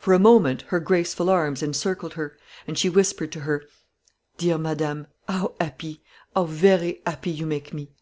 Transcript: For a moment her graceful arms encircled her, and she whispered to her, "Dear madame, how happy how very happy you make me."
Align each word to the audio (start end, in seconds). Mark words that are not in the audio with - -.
For 0.00 0.12
a 0.12 0.18
moment 0.18 0.62
her 0.70 0.80
graceful 0.80 1.30
arms 1.30 1.62
encircled 1.62 2.14
her, 2.14 2.36
and 2.66 2.76
she 2.76 2.88
whispered 2.90 3.30
to 3.30 3.40
her, 3.42 3.62
"Dear 4.36 4.58
madame, 4.58 5.06
how 5.28 5.54
happy 5.60 6.02
how 6.34 6.46
very 6.46 7.00
happy 7.06 7.30
you 7.30 7.46
make 7.46 7.72
me." 7.72 7.92